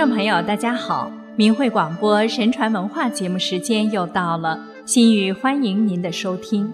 [0.00, 1.12] 众朋友，大家好！
[1.36, 6.72] 明慧广播神传文化节目时间又到了，心语欢迎您的收听。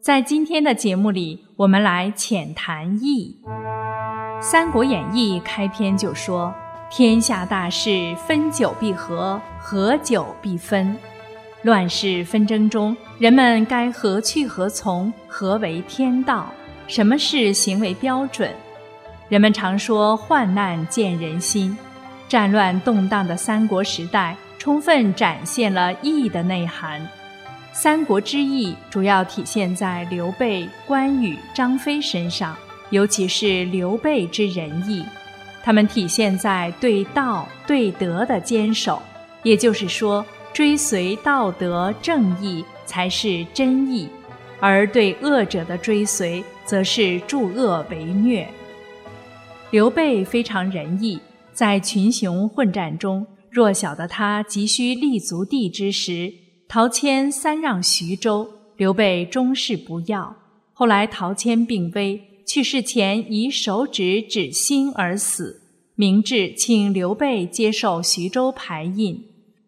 [0.00, 3.36] 在今天的节目里，我们来浅谈义。
[4.40, 6.54] 《三国演义》开篇就说
[6.92, 10.96] ：“天下大事，分久必合，合久必分。
[11.62, 15.12] 乱世纷争中，人们该何去何从？
[15.26, 16.52] 何为天道？
[16.86, 18.48] 什么是行为标准？”
[19.28, 21.78] 人们常说患难见人心，
[22.30, 27.04] 战乱动荡的三国时代，充分展现了义的内涵。
[27.72, 32.56] 三国之义主要体现在刘备、关羽、张飞身上，
[32.90, 35.04] 尤其是刘备之仁义，
[35.64, 39.02] 他们体现在对道对德的坚守，
[39.42, 44.08] 也就是说，追随道德正义才是真义，
[44.60, 48.46] 而对恶者的追随，则是助恶为虐。
[49.72, 51.20] 刘备非常仁义，
[51.60, 56.32] 在群雄混战中，弱小的他急需立足地之时，
[56.66, 60.34] 陶谦三让徐州，刘备终是不要。
[60.72, 65.60] 后来陶谦病危，去世前以手指指心而死。
[65.96, 69.22] 明智请刘备接受徐州牌印。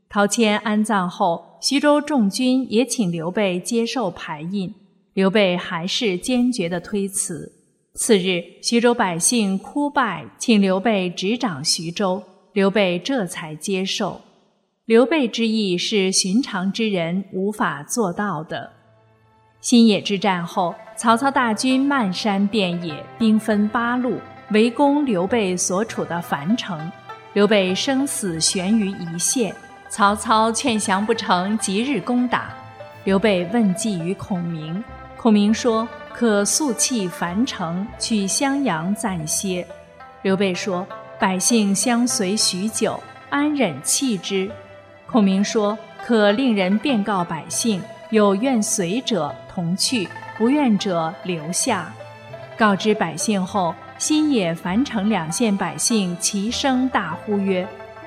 [0.08, 4.74] 陶谦安葬后，徐州众军也请刘备接受牌印，
[5.12, 7.52] 刘备还是坚决的推辞。
[7.94, 12.22] 次日，徐州百姓哭拜，请刘备执掌徐州。
[12.54, 14.18] 刘备这才接受。
[14.86, 18.72] 刘备之意是寻常之人无法做到的。
[19.60, 24.18] 新野之战后，曹操大军漫山遍野，兵分八路，
[24.52, 26.90] 围攻刘备所处的樊城。
[27.34, 29.54] 刘备生死悬于一线，
[29.90, 32.54] 曹操劝降不成，即日攻打。
[33.04, 34.82] 刘备问计于孔明，
[35.18, 35.86] 孔明说。
[36.14, 39.66] 可速弃樊城，去襄阳暂歇。
[40.22, 40.86] 刘备说
[41.18, 44.50] ：“百姓相随许久，安忍弃之？”
[45.10, 51.92] 孔明说：“可令人便告百姓，有愿随者同去，不愿者留下。”
[52.56, 57.66] 告知百姓后，新野、樊城两县百姓齐声大呼曰：“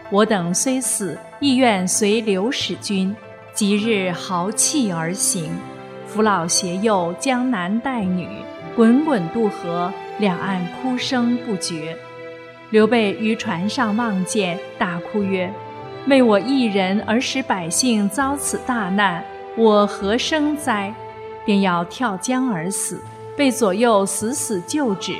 [0.09, 3.15] 我等虽死，亦愿随刘使君。”
[3.55, 5.49] 即日豪气而行。
[6.15, 8.25] 扶老携幼，江南带女，
[8.73, 11.93] 滚滚渡河，两岸哭声不绝。
[12.69, 15.51] 刘备于船上望见，大哭曰
[16.07, 19.21] ：“为我一人而使百姓遭此大难，
[19.57, 20.93] 我何生哉？”
[21.45, 23.03] 便要跳江而死，
[23.35, 25.17] 被左右死死救止。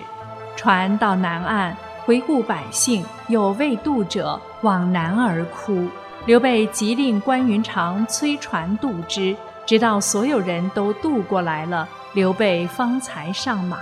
[0.56, 1.76] 船到南岸，
[2.06, 5.90] 回顾百姓，有未渡者，往南而哭。
[6.26, 9.36] 刘备急令关云长催船渡之。
[9.66, 13.80] 直到所有人都渡过来了，刘备方才上马。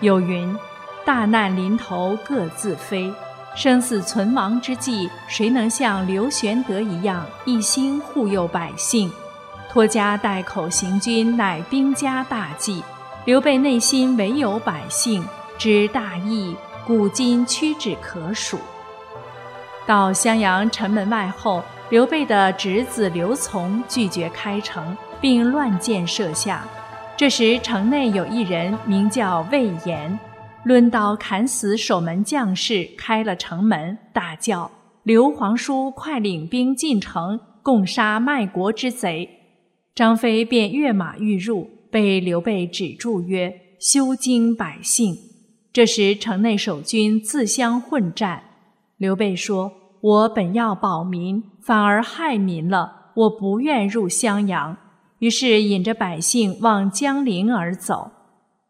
[0.00, 0.56] 有云
[1.06, 3.12] ：“大难临头各自飞，
[3.54, 9.10] 生死存亡之际，谁能像刘玄德一样一心护佑百姓？
[9.70, 12.82] 拖家带口行军，乃兵家大忌。
[13.24, 15.24] 刘备内心唯有百姓，
[15.56, 18.58] 知大义，古今屈指可数。”
[19.86, 21.62] 到襄阳城门外后。
[21.90, 26.68] 刘备的侄子刘琮拒绝开城，并乱箭射下。
[27.16, 30.18] 这时，城内有一人名叫魏延，
[30.66, 34.70] 抡刀砍死守门将士，开了城门，大叫
[35.02, 39.26] ：“刘皇叔，快领兵进城，共杀卖国之贼！”
[39.96, 45.16] 张飞便跃马欲入，被刘备止住，曰：“休惊百姓。”
[45.72, 48.42] 这时，城内守军自相混战。
[48.98, 49.72] 刘备说。
[50.00, 53.10] 我本要保民，反而害民了。
[53.14, 54.76] 我不愿入襄阳，
[55.18, 58.12] 于是引着百姓往江陵而走。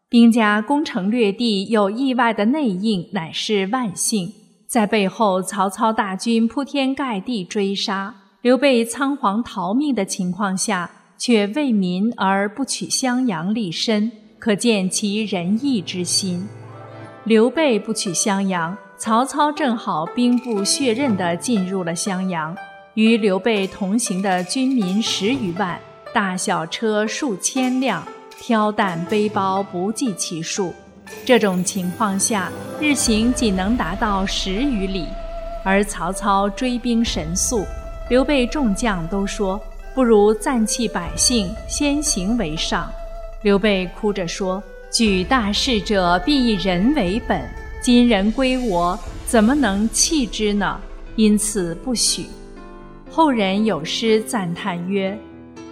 [0.09, 4.33] 兵家攻城略地有意外的内应，乃是万幸。
[4.67, 16.47] 在背后，曹操大军铺天盖地追杀，刘备仓皇逃命的情况下，却为民而不取襄阳立身，可见其仁义之心。
[17.23, 18.75] 刘备不取襄阳。
[18.99, 22.53] 曹操正好兵不血刃地进入了襄阳，
[22.95, 25.79] 与刘备同行的军民十余万，
[26.13, 28.05] 大小车数千辆，
[28.41, 30.73] 挑担背包不计其数。
[31.23, 32.51] 这种情况下，
[32.81, 35.07] 日行仅能达到十余里，
[35.63, 37.65] 而曹操追兵神速，
[38.09, 39.57] 刘备众将都说
[39.95, 42.91] 不如暂弃百姓，先行为上。
[43.43, 44.61] 刘备哭着说
[44.91, 47.41] ：“举大事者，必以人为本。”
[47.91, 48.95] 今人归我，
[49.25, 50.79] 怎么能弃之呢？
[51.15, 52.27] 因此不许。
[53.09, 55.17] 后人有诗赞叹曰：“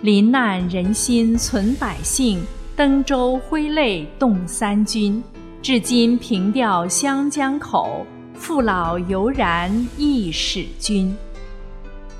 [0.01, 2.43] 临难人心存百姓，
[2.75, 5.23] 登舟挥泪动三军。
[5.61, 8.03] 至今凭吊湘江口，
[8.33, 11.15] 父老犹然忆使君。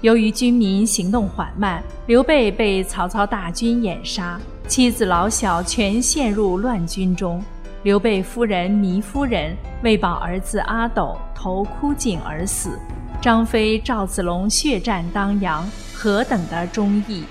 [0.02, 7.44] 由于军民行动缓慢，刘备被曹操大军掩杀，妻子老小全陷入乱军中。
[7.88, 12.78] 刘备夫人糜夫人为保儿子阿斗，投枯井而死。
[13.22, 17.24] 张飞、赵子龙血战当阳，何等的忠义！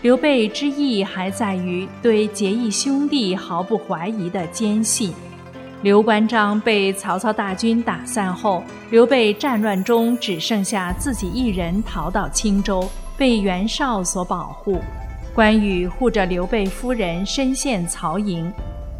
[0.00, 5.12] 刘备之义还在于对结义兄弟毫不怀疑的坚信。
[5.82, 14.78] 刘关张被曹操大军打散后，刘备战乱中只剩下自己一人逃到青州，被袁绍所保护。
[15.34, 18.48] 关羽护着刘备夫人身陷曹营。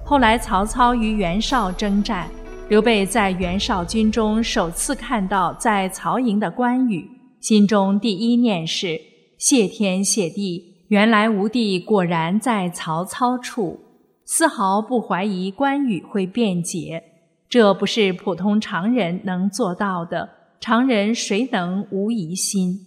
[0.04, 2.28] 后来曹操与袁绍征战，
[2.68, 7.08] 刘备在袁绍军中首次看到在曹营的关羽，
[7.40, 9.00] 心中第一念是：
[9.38, 13.80] 谢天谢地，原来吴地果然在曹操处。
[14.24, 17.02] 丝毫不怀疑关羽会辩解，
[17.48, 20.28] 这不是普通常人能做到的。
[20.60, 22.78] 常人谁能无疑心？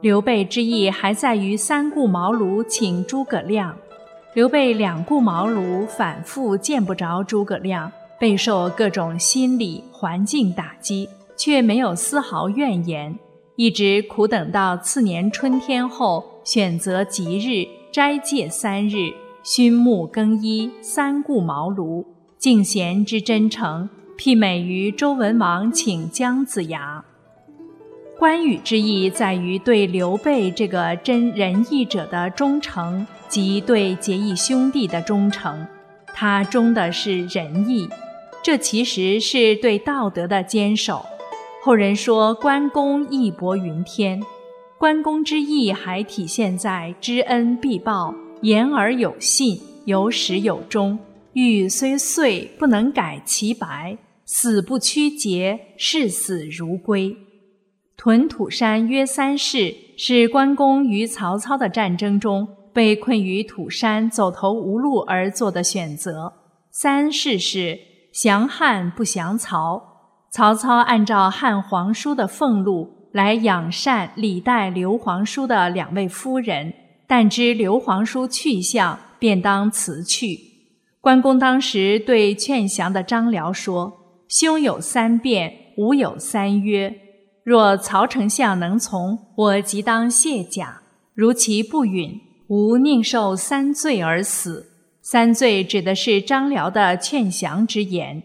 [0.00, 3.76] 刘备之意还在于三顾茅庐请诸葛亮。
[4.38, 7.90] 刘备两顾茅庐，反复见不着诸葛亮，
[8.20, 13.18] 备受各种心理环境打击，却没有丝毫怨言，
[13.56, 19.10] 一直苦等到次年春天后，选择吉日斋戒三日。
[19.42, 22.04] 熏木更衣，三顾茅庐，
[22.38, 27.04] 敬贤之真诚，媲美于周文王请姜子牙。
[28.18, 35.64] 关羽之意在于对刘备这个真仁义者的忠诚，及对结义兄弟的忠诚。
[36.12, 37.88] 他忠的是仁义，
[38.42, 41.06] 这其实是对道德的坚守。
[41.62, 44.20] 后人说关公义薄云天，
[44.78, 48.12] 关公之义还体现在知恩必报。
[48.42, 50.98] 言而有信，有始有终。
[51.34, 57.16] 玉虽碎，不能改其白；死不屈节，视死如归。
[57.98, 66.32] 屯土山约三世，是关公与曹操的战争中被困于土山、走投无路而做的选择。
[66.70, 67.76] 三世是
[68.12, 69.82] 降汉不降曹，
[70.30, 76.72] 曹操按照汉皇叔的俸禄来养善礼待刘皇叔的两位夫人。
[77.08, 80.38] 但知刘皇叔去向，便当辞去。
[81.00, 83.92] 关公当时对劝降的张辽说
[84.28, 86.94] ：“兄有三变，吾有三约。
[87.48, 90.82] 若曹丞相能从，我即当卸甲；
[91.14, 94.66] 如其不允，吾宁受三罪而死。”
[95.00, 98.22] 三罪指的是张辽的劝降之言。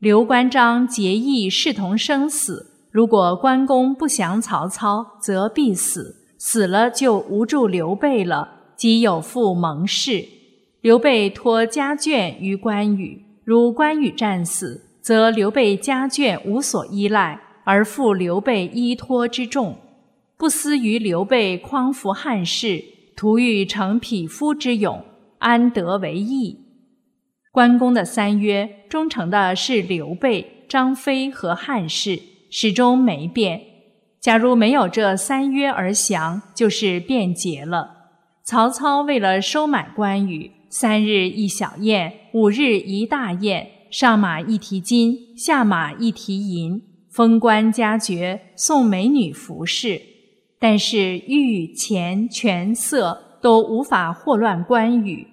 [0.00, 2.88] 刘关张结义，视同生死。
[2.90, 6.16] 如果关公不降曹操，则必死。
[6.36, 10.24] 死了就无助刘备了，即有负盟誓。
[10.80, 19.76] 刘备托家眷于关羽，如关羽战死，则刘备家眷无所依赖，而负刘备依托之重，
[20.36, 22.84] 不思于刘备匡扶汉室，
[23.16, 25.04] 图欲成匹夫之勇，
[25.38, 26.60] 安得为义？
[27.50, 32.20] 关公的三约，忠诚的是刘备、张飞和汉室，
[32.50, 33.60] 始终没变。
[34.20, 37.90] 假如没有这三约而降，就是变节了。
[38.42, 46.82] 曹操为了收买关羽，三日一小宴，五日一大宴，上马一提金，下马一提银，
[47.14, 50.02] 封官加爵，送美女服饰。
[50.58, 55.24] 但是玉钱权色都无法祸乱关羽，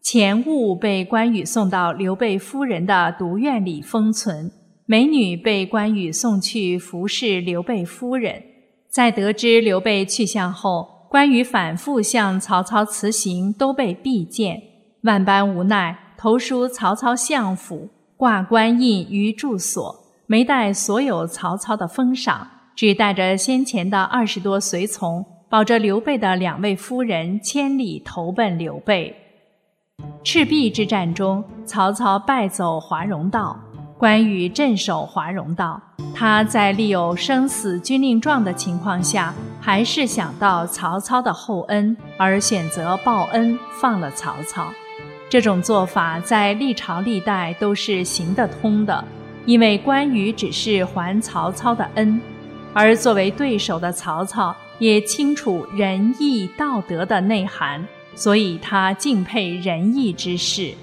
[0.00, 4.50] 钱物被关羽送到刘备夫人的独院里封存。
[4.86, 8.42] 美女被关羽送去服侍刘备夫人，
[8.88, 14.62] 在得知刘备去向后，关羽反复向曹操辞行，都被避见，
[15.02, 29.14] 万般无奈，投书曹操相府，挂官印于住所，没带所有曹操的封赏，只带着先前的二十多随从，保着刘备的两位夫人，千里投奔刘备。
[30.24, 33.56] 赤壁之战中，曹操败走华容道。
[33.96, 35.80] 关羽镇守华容道，
[36.14, 44.66] 他在立有生死军令状的情况下，还是想到曹操的厚恩，而选择报恩，放了曹操。
[45.30, 49.02] 这种做法在历朝历代都是行得通的，
[49.46, 52.20] 因为关羽只是还曹操的恩，
[52.74, 60.74] 而作为对手的曹操也清楚仁义道德的内涵，所以他敬佩仁义之士。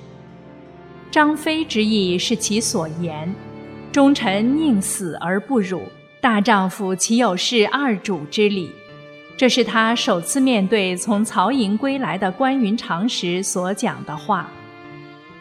[1.11, 3.31] 张飞之意是其所言，
[3.91, 5.83] 忠臣宁死而不辱，
[6.19, 8.71] 大丈夫岂有事二主之理？
[9.35, 14.49] 这是他首次面对从曹营归来的关云长时所讲的话。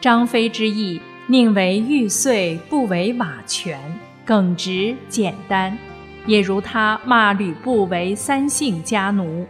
[0.01, 3.79] 张飞之意，宁为玉碎，不为瓦全。
[4.25, 5.77] 耿直简单，
[6.25, 9.45] 也如他骂吕布为三姓家奴。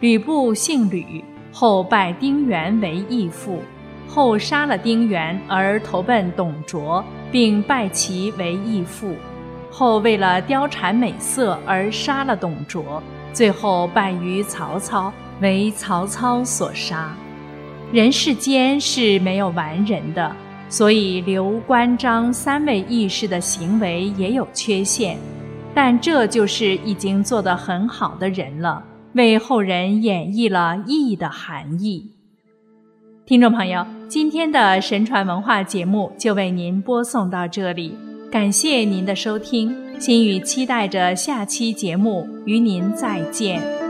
[0.00, 3.62] 吕布姓吕，后拜丁原为义父，
[4.08, 9.14] 后杀了丁原而投奔董卓，并拜其为义父，
[9.70, 13.02] 后为了貂蝉美色而杀了董卓，
[13.34, 17.14] 最后败于曹操，为曹操所杀。
[17.92, 20.34] 人世间是没有完人的。
[20.72, 25.18] 所以，刘关张三位义士的行为也有缺陷，
[25.74, 32.14] 但这就是已经做得很好的人了，为后人演绎了义的含义。
[33.26, 37.94] 听众朋友，今天的神传文化节目就为您播送到这里，
[38.30, 43.81] 感谢您的收听，心语期待着下期节目与您再见。